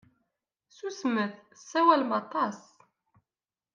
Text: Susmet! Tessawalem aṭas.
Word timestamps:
Susmet! 0.75 1.35
Tessawalem 1.49 2.11
aṭas. 2.21 2.59